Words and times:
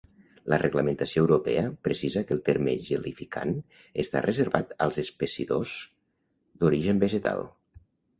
La 0.51 0.57
reglamentació 0.61 1.21
europea 1.25 1.65
precisa 1.87 2.23
que 2.29 2.33
el 2.35 2.39
terme 2.47 2.73
gelificant 2.87 3.51
està 4.05 4.23
reservat 4.27 4.73
als 4.87 4.97
espessidors 5.03 5.75
d'origen 6.65 7.03
vegetal. 7.05 7.45